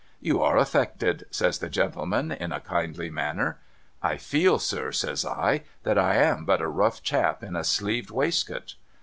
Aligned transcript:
'You 0.29 0.41
are 0.41 0.57
affected,' 0.57 1.27
says 1.29 1.59
the 1.59 1.69
gentleman 1.69 2.31
in 2.31 2.51
a 2.51 2.59
kindly 2.59 3.11
manner.' 3.11 3.59
I 4.01 4.17
feel, 4.17 4.57
sir,' 4.57 4.91
says 4.91 5.23
I,' 5.23 5.61
that 5.83 5.99
I 5.99 6.15
am 6.15 6.43
but 6.43 6.59
a 6.59 6.67
rough 6.67 7.03
chap 7.03 7.43
in 7.43 7.55
a 7.55 7.63
sleeved 7.63 8.09
waistcoat.' 8.09 8.73